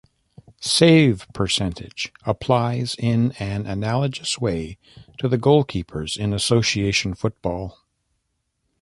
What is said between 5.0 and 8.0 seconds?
to goalkeepers in association football.